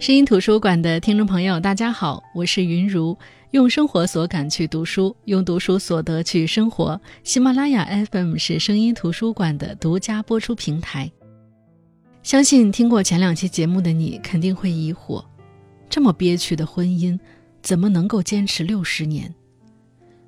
[0.00, 3.18] 声音图书馆的听众朋友，大家好，我是云如，
[3.50, 6.98] 用生活所感去读书，用读书所得去生活。
[7.22, 11.12] 喜马拉雅 FM 是声音图书馆的独家播出平台。
[12.22, 15.22] 相信听过前两期节目的你，肯定会疑惑：
[15.90, 17.20] 这么憋屈的婚姻，
[17.60, 19.34] 怎么能够坚持六十年？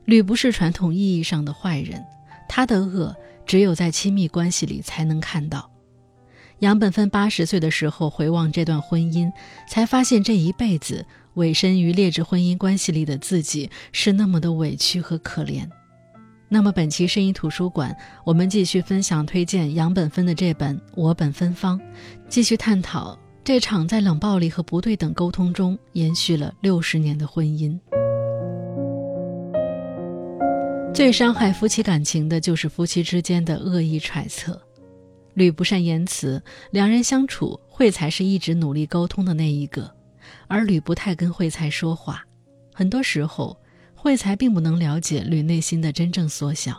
[0.04, 2.04] 吕不是传统意义上的坏人，
[2.46, 5.71] 他的恶只有在亲密关系里才能看到。
[6.62, 9.32] 杨本芬八十岁的时候回望这段婚姻，
[9.68, 15.68] 才发现这一辈子委身于劣质婚姻关系里的自己是那么的委屈和可怜。
[16.48, 21.76] 那么本期声音图书馆，我们继续分享推荐杨本芬的这本《我本芬芳》，
[22.28, 27.76] 继续探讨这场在冷暴力和不对等沟通中延续了六十年的婚姻。
[30.94, 34.62] 最伤害夫妻感情的就是夫妻之间的恶意揣测。
[35.34, 39.94] 吕不善言辞，两人相处，惠才是一直努力沟通的那一个，
[40.46, 42.24] 而吕不太跟惠才说话。
[42.74, 43.56] 很多时候，
[43.94, 46.78] 惠才并不能了解吕内心的真正所想。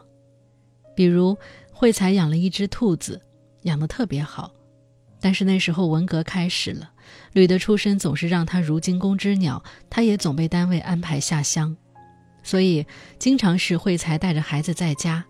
[0.95, 1.35] 比如，
[1.71, 3.21] 惠才养了一只兔子，
[3.63, 4.51] 养得特别好，
[5.19, 6.91] 但是那时候文革开始了，
[7.31, 11.75] 吕的出身总是让他如惊弓之鸟，他也总被单位安排下乡，
[12.43, 12.85] 所以
[13.17, 15.25] 经常是惠才带着孩子在家，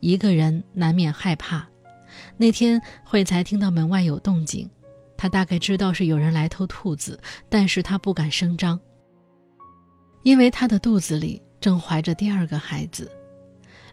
[0.00, 1.66] 一个人难免害怕。
[2.36, 4.68] 那天，惠才听到门外有动静，
[5.16, 8.78] 他大概知道是有人来偷兔子，但是他不敢声张，
[10.22, 13.10] 因为他的肚子里正怀着第二个孩子。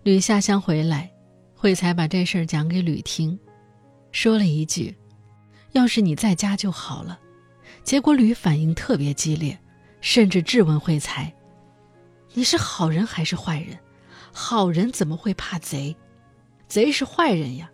[0.04, 1.12] 吕下乡回来，
[1.56, 3.40] 惠才把这事儿讲给吕听，
[4.12, 4.98] 说了一句
[5.74, 7.20] ：“要是你在家就好了。”
[7.84, 9.58] 结果吕反应特别激烈，
[10.02, 11.32] 甚至质问惠才
[12.34, 13.78] ：“你是好人还是坏人？
[14.32, 15.96] 好人怎么会怕贼？
[16.68, 17.70] 贼是坏人呀！”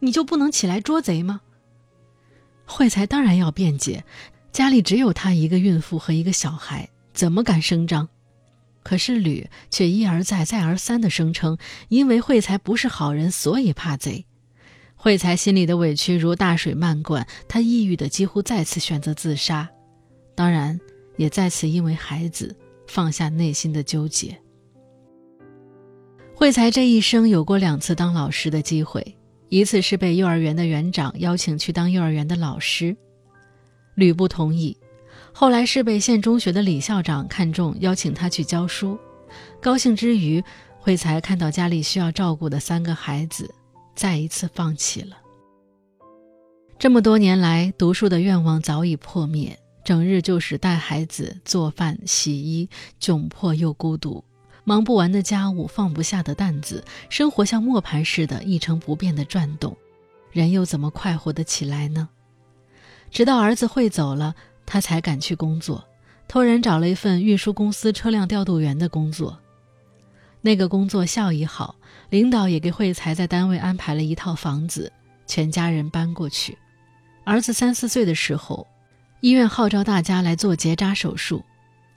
[0.00, 1.40] 你就不能起来捉贼吗？
[2.66, 4.04] 惠才当然要辩解，
[4.52, 8.08] 家里只有她一个孕妇和一个小孩，怎么敢声张？
[8.82, 11.58] 可是吕却一而再、再而三的声称，
[11.88, 14.24] 因为惠才不是好人，所以怕贼。
[14.96, 19.68] 惠才心里的委屈如大水漫灌，他抑郁的几乎再次选择自杀，
[20.34, 20.78] 当然
[21.16, 24.38] 也再次因为孩子放下内心的纠结。
[26.34, 29.16] 惠才这一生有过两次当老师的机会。
[29.50, 32.96] 一次是被幼儿园的园长邀请去当幼儿园的老师，
[33.96, 34.76] 吕不同意。
[35.32, 38.96] 后来是被县中学的李校长看中，邀请他去教书。
[39.60, 40.42] 高兴之余，
[40.78, 43.52] 惠才看到家里需要照顾的三个孩子，
[43.96, 45.16] 再一次放弃了。
[46.78, 52.68] 这么多年来，读书的愿望早已破灭，整日就是带孩子、做饭、洗衣，
[53.00, 54.24] 窘迫又孤独。
[54.64, 59.76] 忙不完的家务，放不下的担子，生活像磨盘似的，一成不变的转动，
[60.32, 62.08] 人又怎么快活得起来呢？
[63.10, 64.34] 直到儿子会走了，
[64.64, 65.84] 他才敢去工作，
[66.28, 69.38] 托人找了一份运输公司车辆调度员的工作。
[70.42, 71.74] 那个工作效益好，
[72.08, 74.92] 领导也给慧才在单位安排了一套房子，
[75.26, 76.56] 全家人搬过去。
[77.24, 78.66] 儿子三四岁的时候，
[79.20, 81.44] 医院号召大家来做结扎手术，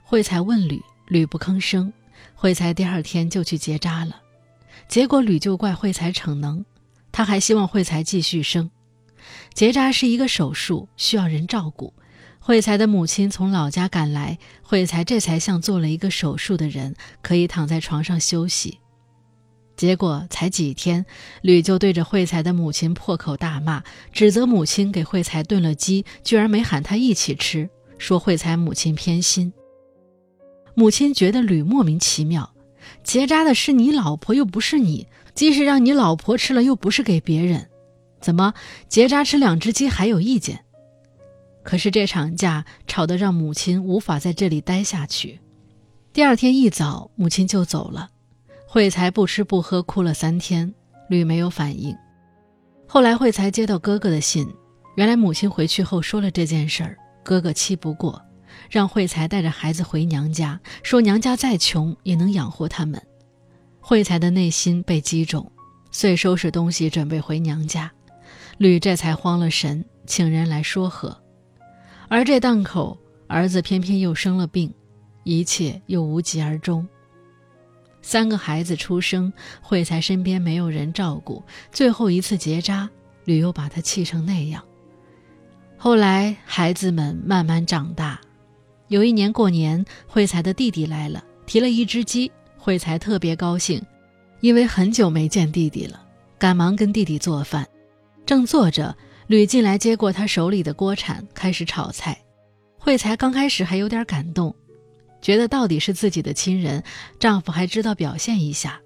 [0.02, 1.92] 慧才问吕，吕不吭声。
[2.34, 4.22] 惠才第二天就去结扎了，
[4.88, 6.64] 结果吕就怪惠才逞能，
[7.12, 8.70] 他还希望惠才继续生。
[9.54, 11.94] 结扎是一个手术，需要人照顾。
[12.38, 18.80] 惠才的母亲从老家赶来，惠才这才像做了一个手术的人，可以躺在床上休息。
[19.76, 21.06] 结果才几天，
[21.40, 23.82] 吕就对着惠才的母亲破口大骂，
[24.12, 29.52] 指责母亲给惠才炖了鸡，居然没喊他一起吃，说惠才母亲偏心。
[30.74, 32.52] 母亲觉得吕莫名其妙，
[33.02, 37.68] 结扎的是你老婆，又不是你；鸡是让你老婆吃了，又不是给别人，
[38.20, 38.54] 怎么
[38.88, 40.64] 结扎吃两只鸡还有意见？
[41.62, 45.40] 可是这场架吵得让母亲无法在这里待下去。
[46.12, 48.10] 第二天一早，母亲就走了，
[48.66, 50.74] 惠才不吃不喝哭了三天，
[51.08, 51.96] 吕没有反应。
[52.86, 54.46] 后来惠才接到哥哥的信，
[54.96, 58.20] 原来母亲回去后说了这件事儿，哥哥气不过。
[58.70, 63.00] 让惠才带着孩子回娘家，说娘家再穷也能养活他们。
[63.80, 65.50] 惠才的内心被击中，
[65.90, 67.90] 遂收拾东西准备回娘家。
[68.58, 71.20] 吕这才慌了神，请人来说和。
[72.08, 72.96] 而这档口，
[73.26, 74.72] 儿子偏偏又生了病，
[75.24, 76.86] 一切又无疾而终。
[78.00, 81.42] 三个孩子出生，惠才身边没有人照顾，
[81.72, 82.88] 最后一次结扎，
[83.24, 84.62] 吕又把他气成那样。
[85.76, 88.20] 后来孩子们慢慢长大。
[88.94, 92.30] 有一年过年，惠才的弟弟来了，提了一只鸡。
[92.56, 93.84] 惠才特别高兴，
[94.38, 96.00] 因为很久没见弟弟了，
[96.38, 97.66] 赶忙跟弟弟做饭。
[98.24, 98.96] 正做着，
[99.26, 102.16] 吕进来接过他手里的锅铲，开始炒菜。
[102.78, 104.54] 惠才刚开始还有点感动，
[105.20, 106.84] 觉得到底是自己的亲人，
[107.18, 108.80] 丈夫还知道表现一下。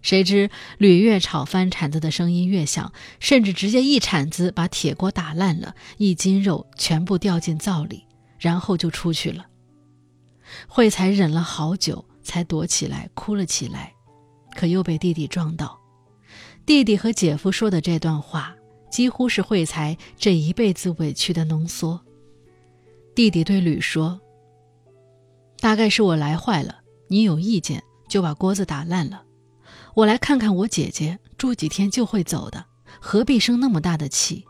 [0.00, 0.48] 谁知
[0.78, 2.90] 吕越炒翻铲子的声音越响，
[3.20, 8.04] 甚至直接一铲子把铁锅打烂了，一斤肉全部掉进灶里，
[8.42, 9.46] 然后就出去了。
[10.66, 13.94] 惠才忍了好久，才躲起来哭了起来，
[14.56, 15.78] 可又被弟弟撞到。
[16.66, 18.54] 弟弟和姐夫说的这段话，
[18.90, 22.00] 几乎是惠才这一辈子委屈的浓缩。
[23.14, 24.20] 弟弟对吕说
[25.60, 29.22] ：“大概是我来坏了，你有意见就把锅子打烂了。”
[29.94, 32.64] 我来看看我姐姐，住几天就会走的，
[33.00, 34.44] 何必生那么大的气？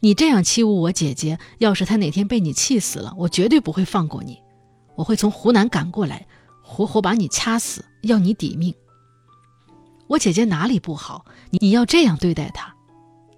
[0.00, 4.38] 你这样欺侮我姐姐，要是她哪天被你气死了，我绝对不会放过你，
[4.96, 6.26] 我会从湖南赶过来，
[6.62, 8.74] 活活把你掐死，要你抵命。
[10.06, 11.24] 我姐姐哪里不好？
[11.50, 12.74] 你要这样对待她？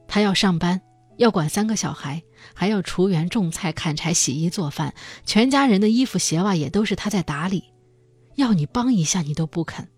[0.09, 0.81] 她要上班，
[1.17, 2.23] 要管三个小孩，
[2.55, 4.95] 还要锄园种菜、砍柴、洗衣做饭，
[5.25, 7.65] 全家人的衣服鞋袜也都是她在打理，
[8.35, 9.89] 要你帮一下你都不肯。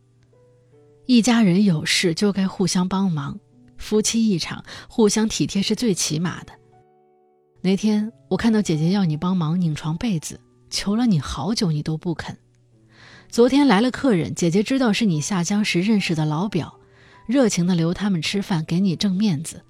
[1.07, 3.39] 一家人有事就该互相帮忙，
[3.79, 6.53] 夫妻一场，互相体贴是最起码的。
[7.63, 12.37] 那天我看到姐姐要你帮忙拧床被子，求了你好久，你都不肯。
[13.31, 16.79] 昨天来了客人，姐姐知道是你下乡时认识的老表，
[17.27, 19.63] 热情的留他们吃饭，给你挣面子。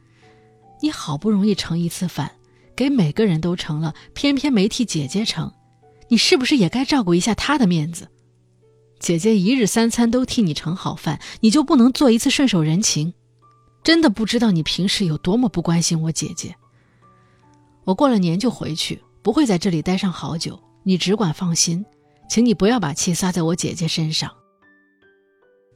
[0.81, 2.33] 你好不容易盛一次饭，
[2.77, 5.53] 给每个人都盛了，偏偏没替姐姐盛，
[6.09, 8.09] 你是不是也该照顾一下她的面子？
[9.01, 13.15] 姐姐一日三餐都替你盛好饭，你就不能做一次顺手人情？
[13.83, 16.55] 真的不知道你平时有多么不关心我姐姐。
[17.85, 21.85] 我过了年就回去，不会在这里待上好久，你只管放心，
[22.29, 24.31] 请你不要把气撒在我姐姐身上。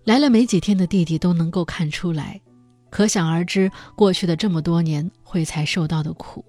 [0.04, 2.40] 来了没几天的弟弟都能够看出来，
[2.90, 6.44] 可想而知，过去的这么多年，惠才受到的苦。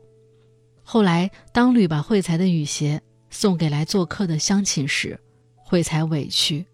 [0.83, 5.17] 后来，当吕把惠才的雨鞋送给来做客的乡亲时，
[5.55, 6.65] 惠才委屈，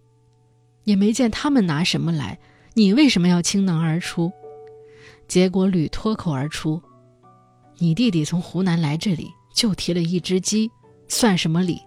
[0.86, 2.40] 也没见他们拿什么来，
[2.74, 4.32] 你为什么要倾囊而出？
[5.30, 6.82] 结果吕脱口而出
[7.78, 10.70] ：“你弟弟从湖南来这里，就提了一只鸡，
[11.08, 11.80] 算什么礼？”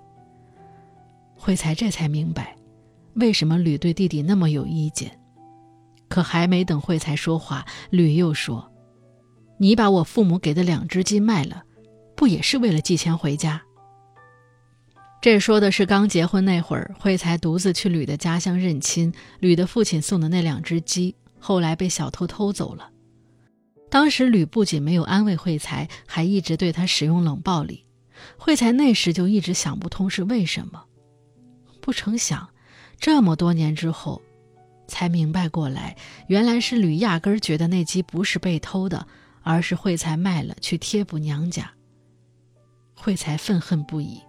[1.36, 2.56] 惠才这才明白，
[3.14, 5.18] 为什么吕对弟弟那么有意见。
[6.08, 8.70] 可还没等惠才说话，吕又说
[9.58, 11.64] ：“你把我父母给的两只鸡卖了，
[12.14, 13.60] 不也是为了寄钱回家？”
[15.20, 22.90] 这说的是刚结婚那会儿，惠才独自去吕的家乡认亲，吕的父亲送的那两只鸡，后来被小偷偷走了。
[23.92, 27.84] 当时吕不仅没有安慰惠才，还一直对他使用冷暴力。
[28.38, 30.84] 惠才那时就一直想不通是为什么，
[31.82, 32.48] 不成想，
[32.98, 34.22] 这么多年之后，
[34.88, 35.94] 才明白过来，
[36.26, 39.06] 原来是吕压根儿觉得那鸡不是被偷的，
[39.42, 41.70] 而是惠才卖了去贴补娘家。
[42.94, 44.22] 惠才愤恨不已。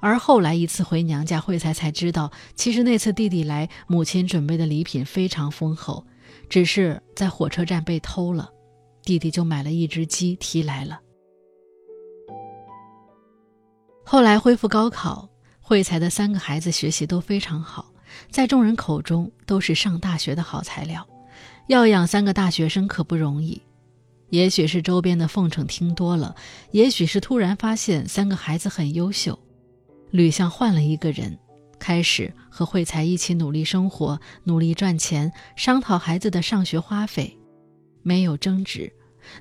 [0.00, 6.04] 而后来一次回娘家，惠才才知道，其实那次弟弟来，母亲准备的礼品非常丰厚，
[6.50, 8.50] 只是在火车站被偷了，
[9.04, 11.00] 弟弟就买了一只鸡提来了。
[14.04, 15.28] 后来恢复高考，
[15.60, 17.92] 惠才的三个孩子学习都非常好，
[18.30, 21.06] 在众人口中都是上大学的好材料。
[21.68, 23.62] 要养三个大学生可不容易，
[24.28, 26.36] 也许是周边的奉承听多了，
[26.70, 29.38] 也许是突然发现三个孩子很优秀。
[30.10, 31.38] 吕像换了一个人，
[31.78, 37.38] 开始和惠才一起努力生活，努力赚钱，商讨孩子的上学花费，
[38.04, 38.92] 没有争执，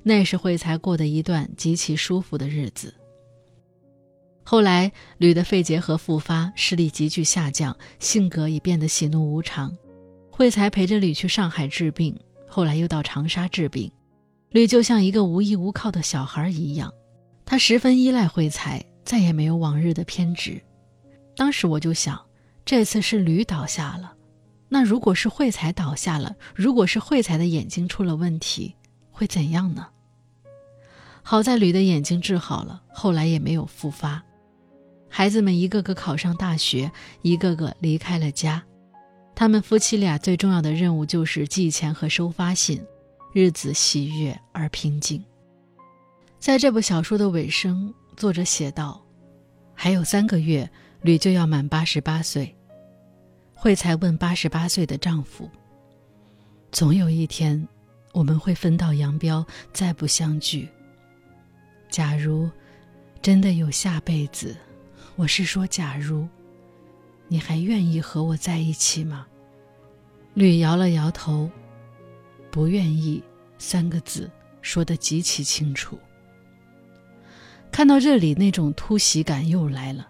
[0.02, 2.92] 那是惠才过的一段极其舒服的日子。
[4.44, 9.72] 后来，吕的肺结核复发，视力急剧下降，性格也变得喜怒无常。
[10.32, 13.92] 惠才陪着吕去上海治病，后来又到长沙治病。
[14.50, 16.92] 吕就像一个无依无靠的小孩一样，
[17.46, 18.84] 他十分依赖惠才。
[19.06, 20.62] 再也没有往日的偏执。
[21.36, 22.18] 当时我就想，
[22.64, 24.14] 这次是吕倒下了，
[24.74, 28.74] 那如果是慧才倒下了，如果是慧才的眼睛出了问题，
[29.12, 29.86] 会怎样呢？
[31.22, 34.24] 好在吕的眼睛治好了，后来也没有复发。
[35.08, 38.64] 孩子们一个个考上大学，一个个离开了家。
[39.36, 42.84] 他们夫妻俩最重要的任务就是寄钱和收发信，
[43.32, 45.24] 日子喜悦而平静。
[46.40, 47.94] 在这部小说的尾声。
[48.18, 49.00] 作者写道
[49.76, 50.68] ：“还有三个月，
[51.04, 52.56] 吕就要满八十八岁。
[53.64, 55.50] 惠才问八十八岁的丈夫
[56.70, 57.66] ：‘总有一天，
[58.12, 60.68] 我们会分道扬镳，再不相聚。
[61.90, 62.52] 假如
[63.22, 64.54] 真的有下辈子，
[65.16, 66.28] 我是说假如，
[67.30, 69.26] 你还愿意和我在一起吗？’
[70.36, 71.50] 吕摇了摇头，
[72.52, 73.24] 不愿意
[73.58, 74.30] 三个字
[74.62, 75.98] 说得极其清楚。”
[77.72, 80.10] 看到这里，那种突袭感又来了。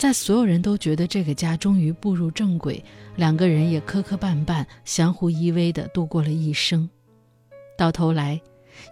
[0.00, 2.82] 在所有人都觉得这个家终于步入正轨，
[3.16, 6.88] 两个人也磕磕绊绊、相互依偎地度过了一生，
[7.76, 8.40] 到头来，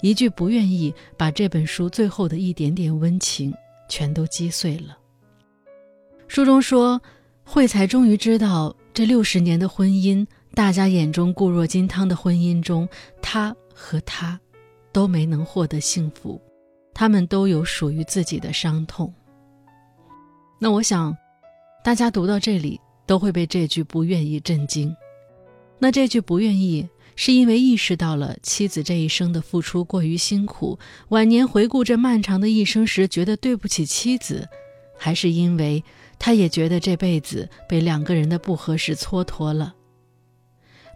[0.03, 3.50] 一句不愿意，把这本书最后的一点点温情
[3.88, 4.99] 全都击碎了。
[6.27, 7.00] 书中说，
[7.43, 12.87] 慧才终于知道，这六十年的婚姻，大家眼中固若金汤的婚姻中，
[13.23, 14.38] 他和他
[14.93, 16.38] 都没能获得幸福，
[16.93, 19.11] 他们都有属于自己的伤痛。
[20.59, 21.17] 那我想，
[21.85, 24.95] 大家读到这里都会被这句“不愿意”震惊。
[25.79, 30.77] 那这句“不愿意”是因为意识到了妻子这一生的付出过于辛苦，
[31.11, 34.49] 晚年回顾这漫长的一生时觉得对不起妻子，
[34.97, 35.83] 还是因为
[36.19, 39.75] 他也觉得这辈子被两个人的不合适蹉跎了？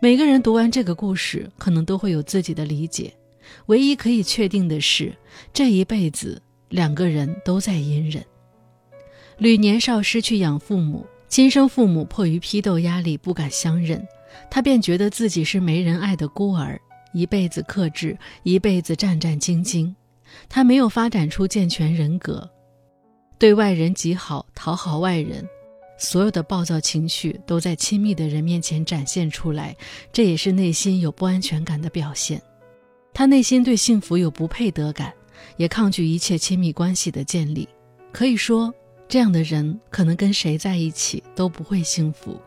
[0.01, 3.15] 每个人读完这个故事，可能都会有自己的理解。
[3.67, 5.15] 唯一可以确定的是，
[5.53, 8.25] 这一辈子两个人都在隐忍。
[9.39, 14.07] 吕年少失去养父母，亲生父母迫于批斗压力不敢相认，
[14.51, 16.81] 他便觉得自己是没人爱的孤儿，
[17.13, 19.93] 一辈子克制，一辈子战战兢兢。
[20.49, 22.49] 他没有发展出健全人格，
[23.39, 25.47] 对外人极好，讨好外人，
[25.99, 29.77] 所有的暴躁情绪都在亲密的人面前展现出来，
[30.13, 32.41] 这也是内心有不安全感的表现。
[33.13, 35.13] 他内心对幸福有不配得感，
[35.57, 37.69] 也抗拒一切亲密关系的建立，
[38.13, 38.73] 可以说。
[39.13, 42.41] 这样的人可能跟谁在一起都不会幸福，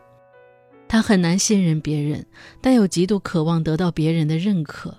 [0.88, 2.26] 他很难信任别人，
[2.60, 4.92] 但又极度渴望得到别人的认可，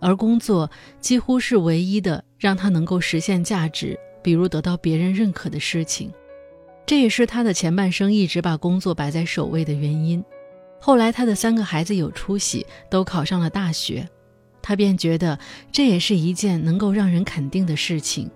[0.00, 6.12] 而工作几乎是唯一的让他能够实现价值，比如得到别人认可的事情。
[6.84, 10.22] 这也是他的前半生一直把工作摆在首位的原因。
[10.78, 14.06] 后来他的三个孩子有出息，都考上了大学，
[14.60, 15.38] 他便觉得
[15.72, 18.30] 这也是一件能够让人肯定的事情，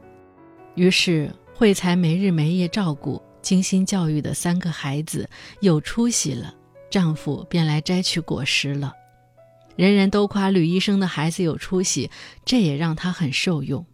[0.74, 1.30] 于是。
[1.62, 6.52] 惠才没日没夜照顾、精心教育的三个孩子有出息了，
[6.90, 8.92] 丈夫便来摘取果实了。
[9.76, 12.10] 人人都夸吕医生的孩子有出息，
[12.44, 13.86] 这也让他很受用。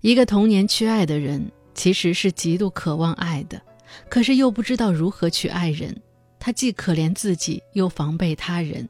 [0.00, 3.60] 一个童年缺爱的人，其实是极度渴望爱的，
[4.08, 5.94] 可是又不知道如何去爱人。
[6.40, 8.88] 他既可怜自己，又防备他人。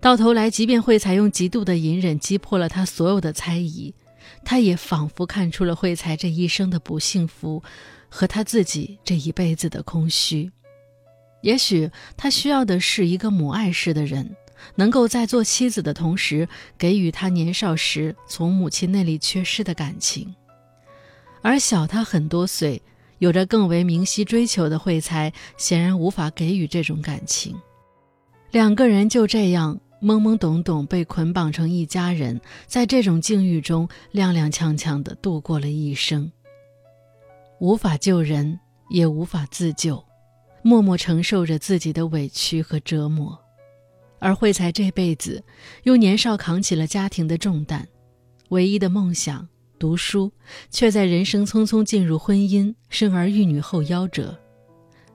[0.00, 3.94] 到头来，即便惠才用极度的隐忍击破了他所有的猜疑。
[4.44, 7.62] 他也仿佛看出了惠才这一生的不幸福，
[8.08, 10.50] 和他自己这一辈子的空虚。
[11.42, 14.36] 也许他需要的是一个母爱式的人，
[14.74, 20.34] 能够在做妻子的同时，给予他年少时从母亲那里缺失的感情。
[21.42, 22.82] 而小他很多岁、
[23.18, 27.58] 有着更为明晰追求的惠才，显然无法给予这种感情。
[28.50, 29.80] 两个人就这样。
[30.02, 36.32] 懵懵懂懂被捆绑成一家人，在这种境遇中踉踉跄跄地度过了一生，
[37.58, 40.02] 无法救人，也无法自救，
[40.62, 43.38] 默默承受着自己的委屈和折磨。
[44.18, 45.42] 而惠才这辈子
[45.84, 47.86] 又年少扛起了家庭的重担，
[48.48, 50.32] 唯一的梦想读书，
[50.70, 54.38] 却在人生匆匆进入婚姻、生儿育女后夭折。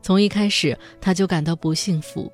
[0.01, 2.32] 从一开始，他就感到不幸福。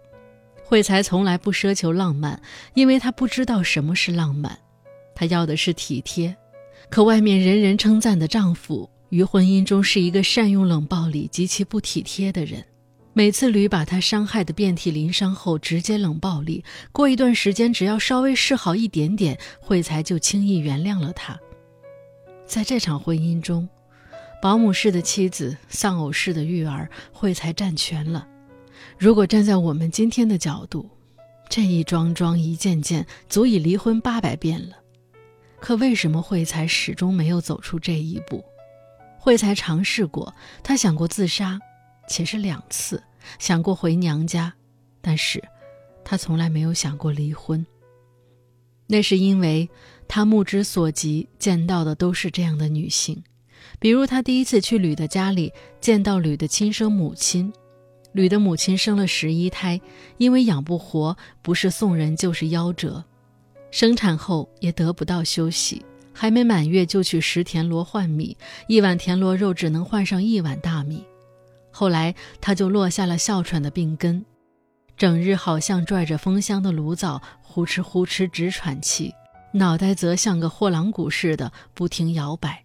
[0.71, 2.41] 慧才从来不奢求浪漫，
[2.75, 4.57] 因为他不知道什么是浪漫，
[5.13, 6.33] 他要的是体贴。
[6.89, 12.63] 可外面人人称赞的丈夫，于婚姻中是一个善用冷暴力、极其不体贴的人。
[13.11, 16.63] 每次吕把他伤害的遍体鳞伤后，直接冷暴力。
[16.93, 21.37] 过一段时间，只要稍微示好一点点，慧才就轻易原谅了他。
[22.45, 23.67] 在这场婚姻中，
[24.41, 28.25] 保姆式的妻子、丧偶式的育儿，惠才占全了。
[29.01, 30.88] 如果站在我们今天的角度，
[31.50, 34.75] 这一桩桩、一件件，足以离婚八百遍了。
[35.60, 38.46] 可为什么惠才始终没有走出这一步？
[39.17, 40.31] 惠才尝试过，
[40.62, 41.60] 他想过自杀，
[42.08, 43.00] 且是两次；
[43.39, 44.53] 想过回娘家，
[45.01, 45.43] 但是，
[46.05, 47.65] 他从来没有想过离婚。
[48.86, 49.67] 那是因为
[50.08, 53.24] 他目之所及见到的都是这样的女性，
[53.79, 57.51] 比如他第一次去吕的家里，见到吕的亲生母亲。
[58.13, 59.80] 吕的母亲生了十一胎，
[60.18, 63.03] 因为养不活，不是送人就是夭折。
[63.72, 68.36] 生产后也得不到休息，还没满月就去拾田螺换米，
[68.68, 71.03] 一碗田螺肉只能换上一碗大米。
[71.72, 74.25] 后来他就落下了哮喘的病根，
[74.98, 79.13] 整日好像拽着风箱的炉灶，呼哧呼哧直喘气，
[79.53, 82.62] 脑袋则像个货郎鼓似的不停摇摆。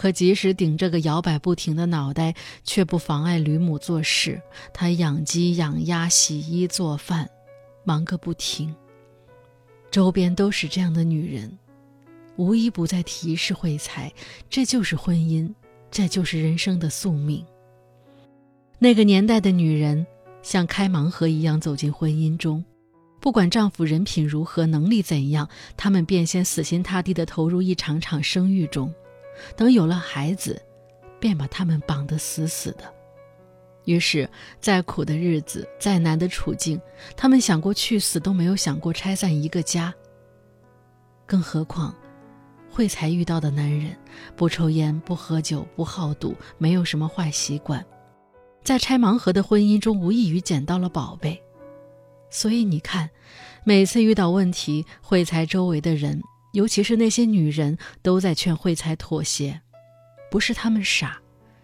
[0.00, 4.40] 可即使顶着个摇摆不停的脑袋，却不妨碍吕母做事。
[4.72, 7.28] 她养鸡、养鸭、洗衣、做饭，
[7.84, 8.74] 忙个不停。
[9.90, 11.52] 周边都是这样的女人，
[12.36, 14.10] 无一不在提示惠才，
[14.48, 15.52] 这就是婚姻，
[15.90, 17.44] 这就是人生的宿命。
[18.78, 20.06] 那个年代的女人
[20.40, 22.64] 像开盲盒一样走进婚姻中，
[23.20, 28.90] 不管丈夫人品如何，能力怎样，她们便先死心塌地地投入一场场生育中，
[29.56, 30.60] 等有了孩子，
[31.18, 32.84] 便把他们绑得死死的。
[33.86, 34.28] 于是，
[34.60, 36.80] 再苦的日子，再难的处境，
[37.16, 39.92] 他们想过去死，都没有想过拆散一个家。
[41.26, 41.94] 更何况，
[42.70, 43.96] 慧才遇到的男人
[44.36, 47.84] 不抽烟、不喝酒、不好赌，没有什么坏习惯。
[48.62, 51.42] 在拆盲盒的婚姻中，无异于捡到了宝贝，
[52.28, 53.08] 所以你看，
[53.64, 56.20] 每次遇到问题，慧才周围的人，
[56.52, 59.60] 尤其是那些女人，都在劝惠才妥协。
[60.30, 61.18] 不是他们傻，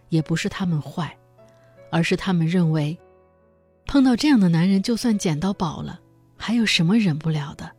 [0.08, 1.16] 也不是他们坏，
[1.90, 2.98] 而是他们认为，
[3.86, 6.00] 碰到这样的男人，就算捡到宝了，
[6.36, 7.70] 还有什么忍不了的？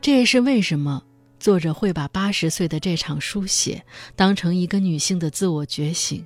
[0.00, 1.02] 这也是为什么
[1.38, 3.84] 作者会把八十岁的这场书写
[4.16, 6.24] 当成一个女性的自我觉醒。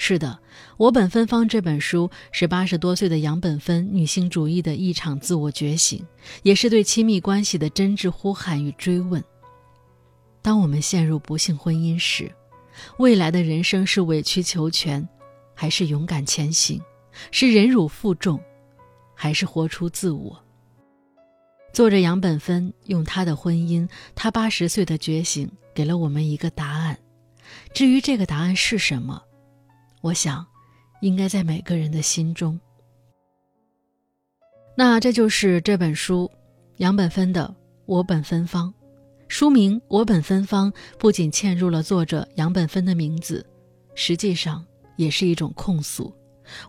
[0.00, 0.38] 是的，
[0.76, 6.06] 我本芬芳这本书是八十多岁的杨本芬女性主义的一场自我觉醒，
[6.44, 9.22] 也是对亲密关系的真挚呼喊与追问。
[10.40, 12.32] 当我们陷入不幸婚姻时，
[12.98, 15.06] 未来的人生是委曲求全，
[15.52, 16.80] 还是勇敢前行？
[17.32, 18.40] 是忍辱负重，
[19.14, 20.40] 还是活出自我？
[21.72, 26.96] 作者杨本芬用她的婚姻，她八十岁的觉醒，给了我们一个答案。
[27.74, 29.24] 至于这个答案是什么？
[30.00, 30.46] 我想，
[31.00, 32.58] 应该在每个人的心中。
[34.76, 36.30] 那这就是这本书，
[36.76, 37.48] 杨本芬的
[37.84, 38.72] 《我本芬芳》。
[39.26, 43.44] 书名《我本芬芳》不仅嵌入了作者杨本芬的名字，
[43.94, 44.64] 实际上
[44.96, 46.14] 也是一种控诉：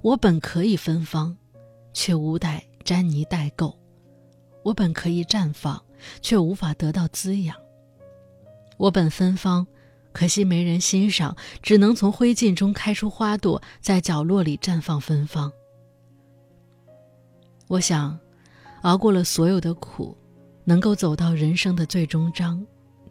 [0.02, 1.38] 我本可以芬芳，
[1.94, 3.74] 却无待沾泥带垢；
[4.64, 5.80] 我本可以绽放，
[6.22, 7.56] 却无法得到滋养。
[8.78, 9.66] 我本芬芳。
[10.12, 15.52] 可惜没人欣赏，只能从灰烬中开出花朵，在角落里绽放芬芳。
[17.68, 18.20] 我想，
[18.82, 20.18] 熬过了所有的苦，
[20.66, 22.66] 能够走到人生的最终章，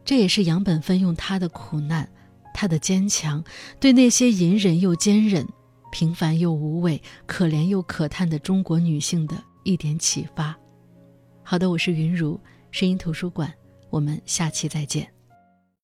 [0.04, 2.10] 这也是杨本芬用她的苦难、
[2.52, 3.42] 她的坚强，
[3.78, 5.46] 对那些隐忍又坚韧、
[5.92, 10.56] 平凡又无畏、可怜又可叹的中国女性的一点启发。
[11.44, 12.40] 好的，我是云如，
[12.72, 13.54] 声音图书馆，
[13.90, 15.17] 我们下期再见。